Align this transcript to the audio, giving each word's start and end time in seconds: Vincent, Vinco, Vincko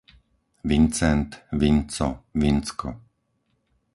Vincent, 0.63 1.29
Vinco, 1.51 2.23
Vincko 2.33 2.95